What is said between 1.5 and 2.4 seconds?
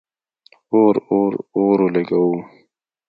اور ولګوو